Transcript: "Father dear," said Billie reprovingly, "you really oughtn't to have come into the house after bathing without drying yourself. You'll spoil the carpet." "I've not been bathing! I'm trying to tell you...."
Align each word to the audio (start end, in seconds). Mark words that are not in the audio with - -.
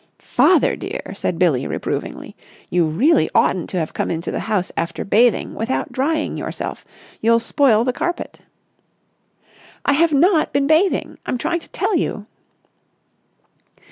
"Father 0.33 0.75
dear," 0.75 1.13
said 1.13 1.37
Billie 1.37 1.67
reprovingly, 1.67 2.35
"you 2.71 2.87
really 2.87 3.29
oughtn't 3.35 3.69
to 3.69 3.77
have 3.77 3.93
come 3.93 4.09
into 4.09 4.31
the 4.31 4.39
house 4.49 4.71
after 4.75 5.05
bathing 5.05 5.53
without 5.53 5.91
drying 5.91 6.37
yourself. 6.37 6.83
You'll 7.21 7.37
spoil 7.37 7.83
the 7.83 7.93
carpet." 7.93 8.39
"I've 9.85 10.11
not 10.11 10.53
been 10.53 10.65
bathing! 10.65 11.19
I'm 11.27 11.37
trying 11.37 11.59
to 11.59 11.69
tell 11.69 11.95
you...." 11.95 12.25